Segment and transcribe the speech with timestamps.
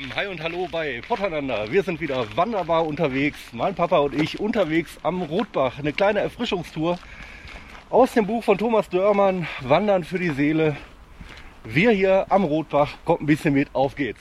[0.00, 0.14] zusammen.
[0.16, 1.70] Hi und hallo bei Potternander.
[1.70, 3.38] Wir sind wieder wanderbar unterwegs.
[3.52, 5.78] Mein Papa und ich unterwegs am Rotbach.
[5.78, 6.98] Eine kleine Erfrischungstour
[7.90, 9.46] aus dem Buch von Thomas Dörmann.
[9.60, 10.76] Wandern für die Seele.
[11.64, 12.94] Wir hier am Rotbach.
[13.04, 13.68] Kommt ein bisschen mit.
[13.74, 14.20] Auf geht's.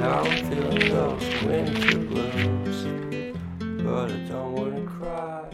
[0.00, 2.86] Now I'm feeling those winter blues,
[3.84, 5.44] but I don't wanna cry.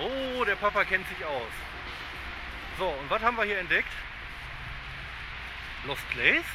[0.00, 1.52] Oh, der Papa kennt sich aus.
[2.78, 3.92] So, und was haben wir hier entdeckt?
[5.86, 6.46] Lost Place?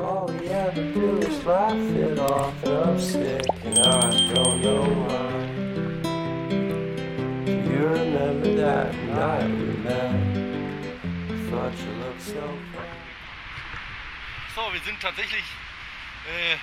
[0.00, 1.74] All we ever do is laugh
[2.20, 5.30] off, and I'm sick, and I don't know why.
[7.44, 10.14] You remember that night we met?
[11.50, 12.40] Thought you looked so
[12.72, 12.99] fine.
[14.60, 15.44] So, wir sind tatsächlich
[16.28, 16.56] äh,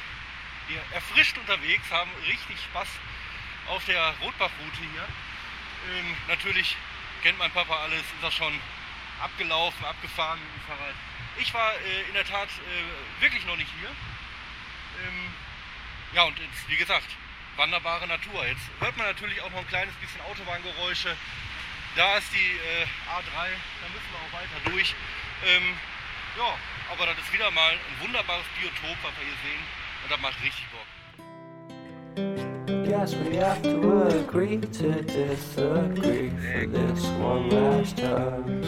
[0.67, 2.87] hier erfrischt unterwegs, haben richtig Spaß
[3.69, 5.07] auf der Rotbachroute hier.
[5.89, 6.77] Ähm, natürlich
[7.23, 8.53] kennt mein Papa alles, ist er schon
[9.19, 10.93] abgelaufen, abgefahren mit dem Fahrrad.
[11.39, 13.89] Ich war äh, in der Tat äh, wirklich noch nicht hier.
[13.89, 15.33] Ähm,
[16.13, 17.09] ja, und jetzt, wie gesagt,
[17.55, 18.45] wunderbare Natur.
[18.45, 21.17] Jetzt hört man natürlich auch noch ein kleines bisschen Autobahngeräusche.
[21.95, 24.93] Da ist die äh, A3, da müssen wir auch weiter durch.
[25.47, 25.75] Ähm,
[26.37, 26.57] ja,
[26.91, 29.63] aber das ist wieder mal ein wunderbares Biotop, was wir hier sehen.
[30.03, 30.87] Und das macht richtig Bock.
[32.85, 38.61] Guess we have to agree to disagree for this one last time.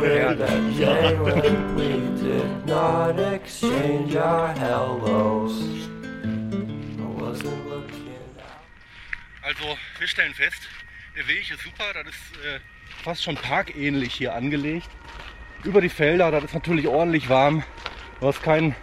[0.00, 1.88] Weird that day when we
[2.22, 5.88] did not exchange our hellos.
[6.22, 8.56] I wasn't looking out.
[9.42, 10.68] Also, wir stellen fest,
[11.16, 11.92] der Weg ist super.
[11.92, 12.60] Das ist äh,
[13.02, 14.88] fast schon parkähnlich hier angelegt.
[15.64, 17.62] Über die Felder, das ist natürlich ordentlich warm.
[18.20, 18.74] Du hast kein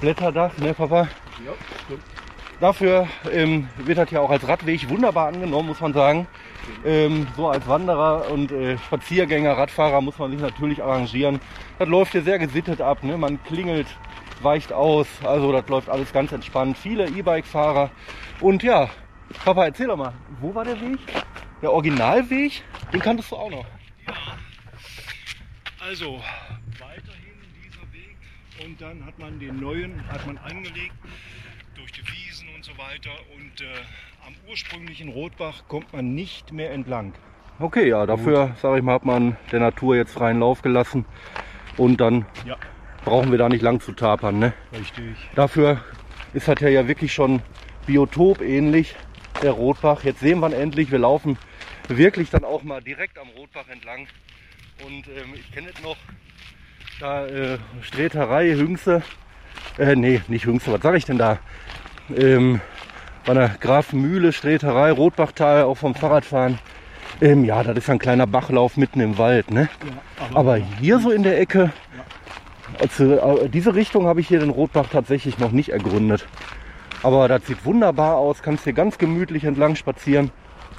[0.00, 1.08] Blätterdach, ne Papa?
[1.44, 1.52] Ja,
[1.84, 2.02] stimmt.
[2.60, 6.28] Dafür ähm, wird das ja auch als Radweg wunderbar angenommen, muss man sagen.
[6.84, 11.40] Ähm, so als Wanderer und äh, Spaziergänger, Radfahrer muss man sich natürlich arrangieren.
[11.80, 13.02] Das läuft hier sehr gesittet ab.
[13.02, 13.18] Ne?
[13.18, 13.88] Man klingelt,
[14.42, 15.08] weicht aus.
[15.24, 16.78] Also das läuft alles ganz entspannt.
[16.78, 17.90] Viele E-Bike-Fahrer.
[18.40, 18.88] Und ja,
[19.44, 21.00] Papa, erzähl doch mal, wo war der Weg?
[21.62, 22.62] Der Originalweg?
[22.92, 23.66] Den kanntest du auch noch.
[25.84, 26.20] Also
[26.78, 27.34] weiterhin
[27.64, 28.16] dieser Weg
[28.64, 30.94] und dann hat man den neuen hat man angelegt
[31.74, 33.66] durch die Wiesen und so weiter und äh,
[34.24, 37.12] am ursprünglichen Rotbach kommt man nicht mehr entlang.
[37.58, 41.04] Okay, ja, dafür, sage ich mal, hat man der Natur jetzt freien Lauf gelassen.
[41.76, 42.56] Und dann Ja,
[43.04, 44.38] brauchen wir da nicht lang zu tapern.
[44.38, 44.52] Ne?
[44.72, 45.16] richtig.
[45.34, 45.84] Dafür
[46.32, 47.42] ist das ja wirklich schon
[47.86, 48.94] Biotop ähnlich,
[49.42, 50.04] der Rotbach.
[50.04, 50.90] Jetzt sehen wir endlich.
[50.90, 51.38] Wir laufen
[51.88, 54.06] wirklich dann auch mal direkt am Rotbach entlang.
[54.86, 55.96] Und ähm, ich kenne es noch,
[56.98, 59.02] da äh, Streterei, Hüngse,
[59.78, 61.38] äh, nee, nicht Hüngse, was sage ich denn da?
[62.16, 62.60] Ähm,
[63.24, 66.58] bei der Grafenmühle, Streterei, Rotbachtal, auch vom Fahrradfahren.
[67.20, 69.50] Ähm, ja, das ist ein kleiner Bachlauf mitten im Wald.
[69.50, 69.68] Ne?
[69.84, 71.72] Ja, Aber hier so in der Ecke,
[72.80, 76.26] also, äh, diese Richtung habe ich hier den Rotbach tatsächlich noch nicht ergründet.
[77.02, 80.30] Aber das sieht wunderbar aus, kannst hier ganz gemütlich entlang spazieren.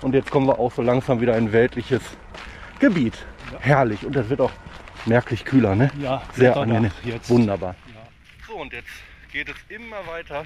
[0.01, 2.01] Und jetzt kommen wir auch so langsam wieder in ein weltliches
[2.79, 3.25] Gebiet.
[3.59, 4.05] Herrlich.
[4.05, 4.51] Und das wird auch
[5.05, 5.91] merklich kühler, ne?
[5.99, 6.91] Ja, Sehr angenehm.
[7.03, 7.29] jetzt.
[7.29, 7.75] Wunderbar.
[7.87, 8.01] Ja.
[8.47, 8.87] So, und jetzt
[9.31, 10.45] geht es immer weiter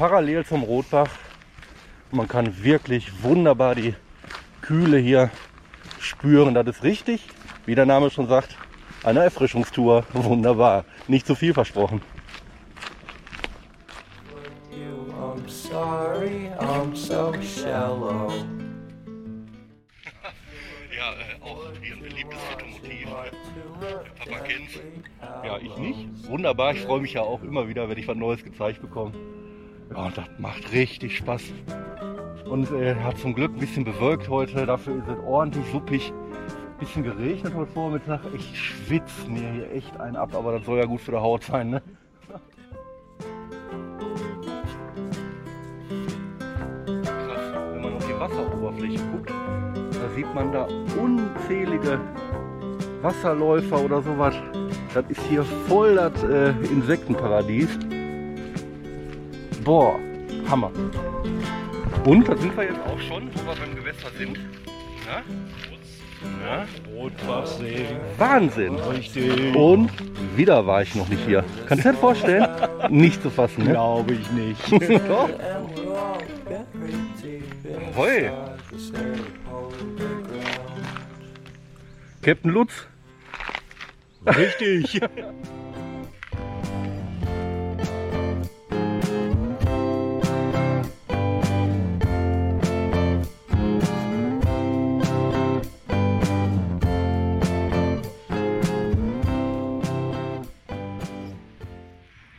[0.00, 1.10] parallel zum Rotbach.
[2.10, 3.94] Man kann wirklich wunderbar die
[4.62, 5.30] Kühle hier
[5.98, 6.54] spüren.
[6.54, 7.28] Das ist richtig,
[7.66, 8.56] wie der Name schon sagt,
[9.04, 10.06] eine Erfrischungstour.
[10.14, 10.86] Wunderbar.
[11.06, 12.00] Nicht zu viel versprochen.
[14.72, 18.59] I'm sorry, I'm so shallow.
[21.10, 23.08] Ja, auch hier ein beliebtes Fotomotiv.
[24.18, 24.80] Papa kennt's.
[25.44, 26.28] Ja, ich nicht.
[26.28, 29.12] Wunderbar, ich freue mich ja auch immer wieder, wenn ich was Neues gezeigt bekomme.
[29.90, 31.42] Ja, und das macht richtig Spaß.
[32.44, 36.12] Und äh, hat zum Glück ein bisschen bewölkt heute, dafür ist es ordentlich suppig.
[36.78, 38.20] Bisschen geregnet heute Vormittag.
[38.34, 41.42] Ich schwitze mir hier echt einen ab, aber das soll ja gut für die Haut
[41.44, 41.82] sein, ne?
[46.86, 49.30] Krass, wenn man auf die Wasseroberfläche guckt,
[50.14, 50.66] sieht man da
[51.00, 52.00] unzählige
[53.02, 54.34] Wasserläufer oder sowas.
[54.94, 57.68] Das ist hier voll das äh, Insektenparadies.
[59.64, 59.98] Boah,
[60.48, 60.70] Hammer.
[62.04, 64.38] Und da sind wir jetzt auch schon, wo wir beim Gewässer sind.
[65.06, 65.22] Ja?
[66.44, 66.66] Ja?
[66.94, 67.86] Rotbachsee.
[68.18, 68.76] Wahnsinn.
[68.76, 69.54] Richtig.
[69.54, 69.90] Und
[70.36, 71.44] wieder war ich noch nicht hier.
[71.66, 72.46] Kannst du dir das vorstellen?
[72.90, 73.70] Nicht zu fassen, ne?
[73.70, 74.72] Glaube ich nicht.
[75.08, 75.28] Doch.
[77.96, 78.30] Hoi.
[82.22, 82.86] Captain Lutz.
[84.26, 85.00] Richtig.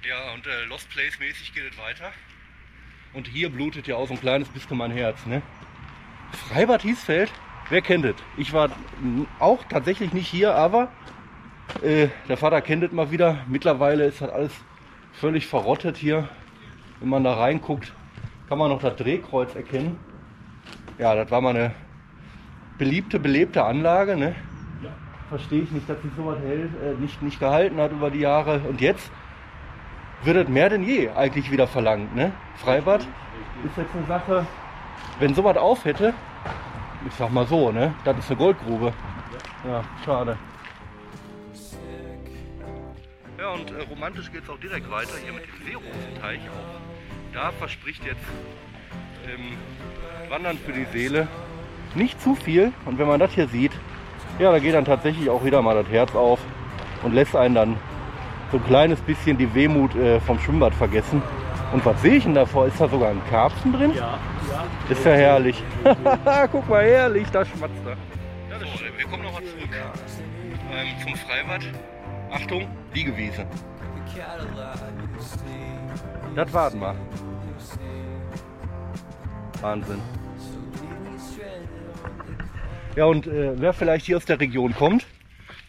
[0.04, 2.12] Ja, und äh, Lost Place mäßig geht es weiter.
[3.14, 5.26] Und hier blutet ja auch so ein kleines bisschen mein Herz.
[5.26, 5.42] Ne?
[6.50, 7.32] Freibad Hiesfeld,
[7.72, 8.16] wer kennt es?
[8.38, 8.70] Ich war
[9.40, 10.90] auch tatsächlich nicht hier, aber
[11.82, 13.38] äh, der Vater kennt es mal wieder.
[13.48, 14.52] Mittlerweile ist das alles
[15.14, 16.30] völlig verrottet hier.
[17.00, 17.94] Wenn man da reinguckt,
[18.48, 19.98] kann man noch das Drehkreuz erkennen.
[21.00, 21.72] Ja, das war mal eine
[22.78, 24.16] beliebte, belebte Anlage.
[24.18, 24.36] Ne?
[25.30, 28.60] Verstehe ich nicht, dass sich sowas hält, äh, nicht, nicht gehalten hat über die Jahre.
[28.68, 29.10] Und jetzt
[30.24, 32.14] wird es mehr denn je eigentlich wieder verlangt.
[32.16, 32.34] Ne?
[32.58, 33.08] Freibad
[33.66, 34.46] ist jetzt eine Sache,
[35.20, 36.14] wenn sowas auf hätte,
[37.08, 37.94] ich sag mal so, ne?
[38.04, 38.94] das ist eine Goldgrube.
[39.66, 40.38] Ja, schade.
[43.38, 47.34] Ja, und äh, romantisch geht es auch direkt weiter hier mit dem Seerosenteich auch.
[47.34, 48.22] Da verspricht jetzt
[49.28, 49.58] ähm,
[50.30, 51.28] Wandern für die Seele
[51.96, 52.72] nicht zu viel.
[52.86, 53.72] Und wenn man das hier sieht,
[54.40, 56.40] ja, da geht dann tatsächlich auch wieder mal das Herz auf
[57.04, 57.78] und lässt einen dann
[58.52, 61.22] so ein kleines bisschen die Wehmut äh, vom Schwimmbad vergessen.
[61.72, 62.68] Und was sehe ich denn davor?
[62.68, 63.94] Ist da sogar ein Karpfen drin?
[63.96, 64.20] Ja, ja.
[64.90, 65.64] Ist ja herrlich.
[66.52, 67.98] Guck mal, herrlich, da schmatzt er.
[68.50, 68.98] Ja, das stimmt.
[68.98, 69.70] Wir kommen nochmal zurück
[70.72, 71.62] ähm, zum Freibad.
[72.32, 73.46] Achtung, Liegewiese.
[76.36, 76.96] Das warten wir.
[79.62, 80.02] Wahnsinn.
[82.96, 85.06] Ja, und äh, wer vielleicht hier aus der Region kommt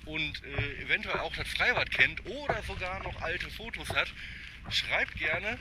[0.06, 4.12] und äh, eventuell auch das Freibad kennt oder sogar noch alte Fotos hat,
[4.70, 5.58] schreibt gerne,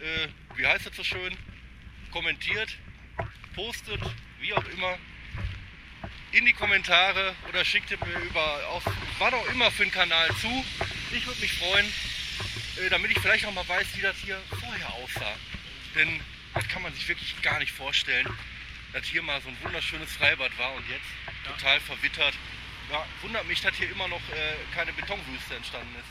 [0.00, 1.36] äh, wie heißt das so schön,
[2.10, 2.76] kommentiert,
[3.54, 4.00] postet,
[4.40, 4.98] wie auch immer,
[6.32, 8.84] in die Kommentare oder schickt mir über auf
[9.18, 10.64] was auch immer für einen Kanal zu.
[11.12, 11.86] Ich würde mich freuen,
[12.84, 15.36] äh, damit ich vielleicht auch mal weiß, wie das hier vorher aussah.
[15.94, 16.20] Denn
[16.54, 18.28] das kann man sich wirklich gar nicht vorstellen,
[18.92, 21.06] dass hier mal so ein wunderschönes Freibad war und jetzt
[21.46, 22.34] total verwittert.
[22.90, 26.06] Ja, wundert mich, dass hier immer noch äh, keine Betonwüste entstanden ist.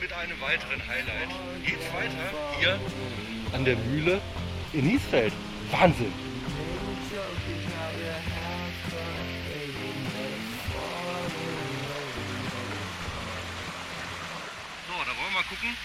[0.00, 1.30] Mit einem weiteren Highlight
[1.64, 2.78] geht's weiter hier
[3.52, 4.20] an der Mühle
[4.72, 5.32] in Niesfeld.
[5.70, 6.12] Wahnsinn!
[14.86, 15.76] So, da wollen wir mal gucken,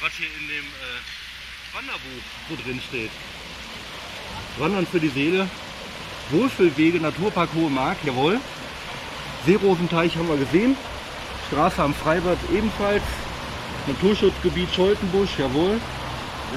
[0.00, 3.10] was hier in dem äh, Wanderbuch so drin steht.
[4.58, 5.48] Wandern für die Seele,
[6.30, 8.40] Wohlfühlwege, Naturpark Hohe Mark, jawohl.
[9.46, 10.76] Seerosenteich haben wir gesehen.
[11.48, 13.02] Straße am Freibad ebenfalls.
[13.86, 15.80] Naturschutzgebiet Scholtenbusch, jawohl.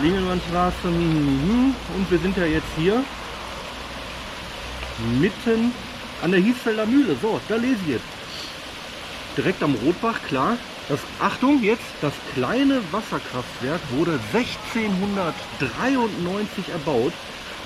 [0.01, 1.75] Lingelmannstraße, hm, hm, hm.
[1.95, 3.03] und wir sind ja jetzt hier
[5.19, 5.73] mitten
[6.21, 7.17] an der Hiesfelder Mühle.
[7.21, 8.05] So, da lese ich jetzt.
[9.38, 10.57] Direkt am Rotbach, klar.
[10.89, 17.13] Das, Achtung, jetzt, das kleine Wasserkraftwerk wurde 1693 erbaut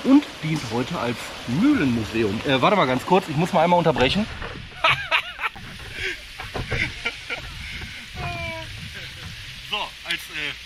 [0.04, 1.16] und dient heute als
[1.48, 2.40] Mühlenmuseum.
[2.46, 4.26] Äh, warte mal ganz kurz, ich muss mal einmal unterbrechen.
[9.70, 10.18] So, als äh,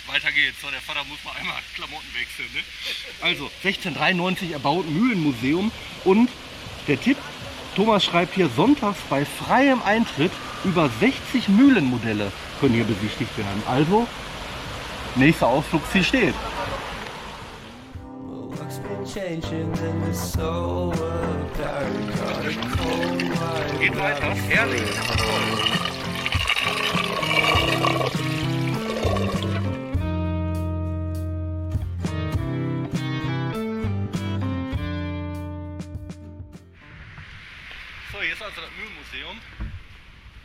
[0.06, 0.60] weiter geht's.
[0.60, 2.48] So, der Vater muss mal einmal Klamotten wechseln.
[2.54, 2.60] Ne?
[3.20, 5.70] Also, 1693 erbaut Mühlenmuseum
[6.04, 6.28] und
[6.88, 7.16] der Tipp,
[7.76, 10.32] Thomas schreibt hier sonntags bei freiem Eintritt
[10.64, 13.62] über 60 Mühlenmodelle können hier besichtigt werden.
[13.66, 14.06] Also,
[15.16, 16.34] nächster Ausflugsziel steht.
[18.52, 18.68] Of
[21.56, 22.68] Paris?
[22.76, 23.80] Cold light.
[23.80, 24.34] Geht weiter.
[24.34, 24.82] Herrlich.
[25.16, 25.79] Toll.
[38.76, 39.38] Mühlenmuseum.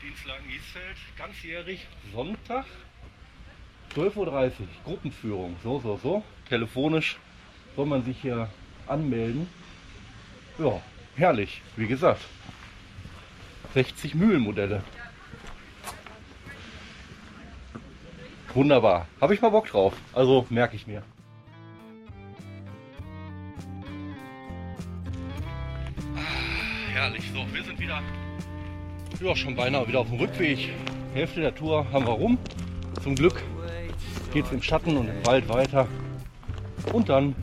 [0.01, 0.97] Dienstlagen Giesfeld.
[1.17, 1.87] Ganzjährig.
[2.13, 2.65] Sonntag.
[3.95, 4.51] 12.30 Uhr.
[4.83, 5.55] Gruppenführung.
[5.63, 6.23] So, so, so.
[6.49, 7.17] Telefonisch
[7.75, 8.49] soll man sich hier
[8.87, 9.47] anmelden.
[10.57, 10.81] Ja,
[11.15, 11.61] herrlich.
[11.75, 12.21] Wie gesagt.
[13.73, 14.83] 60 Mühlenmodelle.
[18.53, 19.07] Wunderbar.
[19.19, 19.93] Habe ich mal Bock drauf.
[20.13, 21.03] Also merke ich mir.
[27.15, 27.31] Herrlich.
[27.33, 28.01] So, wir sind wieder
[29.21, 30.69] ja, schon beinahe wieder auf dem Rückweg.
[31.13, 32.37] Hälfte der Tour haben wir rum.
[33.01, 33.41] Zum Glück
[34.33, 35.87] geht es im Schatten und im Wald weiter.
[36.91, 37.35] Und dann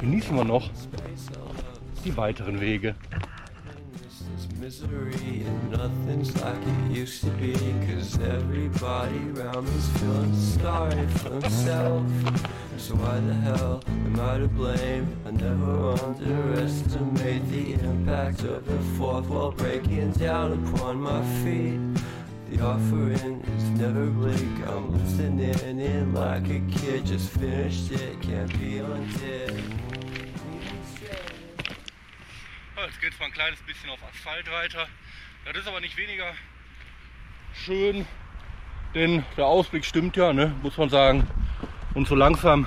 [0.00, 0.70] genießen wir noch
[2.04, 2.94] die weiteren Wege.
[11.42, 15.16] himself So why the hell am I to blame?
[15.26, 21.78] I never underestimate the impact of the fourth wall breaking down upon my feet
[22.50, 24.68] the offering is never bleak.
[24.68, 29.54] I'm listening in like a kid, just finished it, can't be undid.
[32.76, 34.86] Ja, jetzt geht es mal ein kleines bisschen auf Asphalt weiter.
[35.46, 36.34] Das ist aber nicht weniger
[37.54, 38.06] schön,
[38.94, 41.26] denn der Ausblick stimmt ja, ne, muss man sagen.
[41.94, 42.66] Und so langsam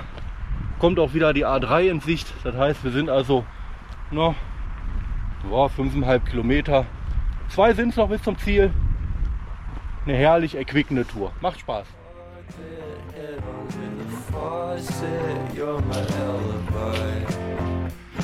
[0.78, 2.32] kommt auch wieder die A3 in Sicht.
[2.44, 3.44] Das heißt, wir sind also
[4.10, 4.34] noch
[5.50, 6.86] ja, 5,5 Kilometer.
[7.48, 8.70] Zwei sind es noch bis zum Ziel.
[10.04, 11.32] Eine herrlich erquickende Tour.
[11.40, 11.86] Macht Spaß.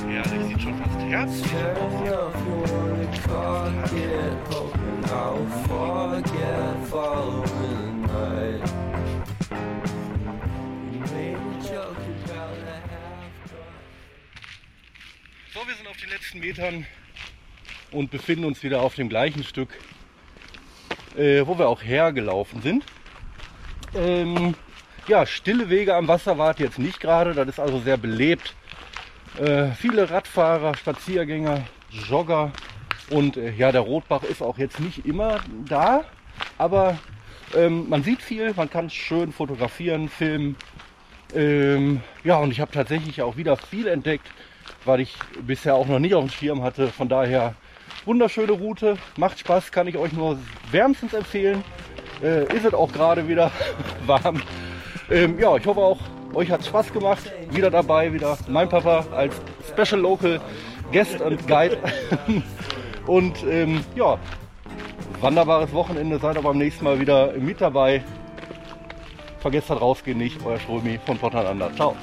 [0.08, 1.52] Herrlich, sieht schon fast herzlich
[3.26, 3.84] Turn
[16.02, 16.86] den letzten Metern
[17.92, 19.68] und befinden uns wieder auf dem gleichen Stück,
[21.16, 22.84] äh, wo wir auch hergelaufen sind.
[23.94, 24.54] Ähm,
[25.06, 28.54] ja, stille Wege am Wasser wart jetzt nicht gerade, das ist also sehr belebt.
[29.38, 32.52] Äh, viele Radfahrer, Spaziergänger, Jogger
[33.10, 36.04] und äh, ja, der Rotbach ist auch jetzt nicht immer da,
[36.58, 36.98] aber
[37.54, 40.56] ähm, man sieht viel, man kann schön fotografieren, filmen.
[41.34, 44.28] Ähm, ja, und ich habe tatsächlich auch wieder viel entdeckt,
[44.84, 45.16] weil ich
[45.46, 46.88] bisher auch noch nicht auf dem Schirm hatte.
[46.88, 47.54] Von daher
[48.04, 50.38] wunderschöne Route, macht Spaß, kann ich euch nur
[50.70, 51.64] wärmstens empfehlen.
[52.22, 53.50] Äh, ist es auch gerade wieder
[54.06, 54.42] warm.
[55.10, 55.98] Ähm, ja, ich hoffe auch,
[56.34, 57.30] euch hat Spaß gemacht.
[57.50, 59.34] Wieder dabei, wieder mein Papa als
[59.68, 60.40] Special Local
[60.92, 61.78] Guest und Guide.
[63.06, 64.18] und ähm, ja,
[65.20, 66.18] wunderbares Wochenende.
[66.18, 68.02] Seid aber beim nächsten Mal wieder mit dabei.
[69.40, 70.44] Vergesst das rausgehen nicht.
[70.44, 71.74] Euer Strömi von Portander.
[71.74, 71.96] Ciao.